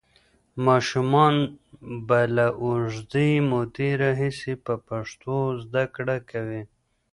ماشومان 0.65 1.35
به 2.07 2.19
له 2.35 2.47
اوږدې 2.63 3.29
مودې 3.49 3.89
راهیسې 4.01 4.53
په 4.65 4.73
پښتو 4.87 5.37
زده 5.63 5.83
کړه 5.95 6.17
کوي. 6.31 6.63